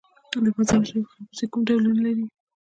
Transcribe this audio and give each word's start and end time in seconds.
د 0.43 0.45
مزار 0.57 0.81
شریف 0.89 1.07
خربوزې 1.11 1.45
کوم 1.51 1.61
ډولونه 1.67 1.99
لري؟ 2.05 2.25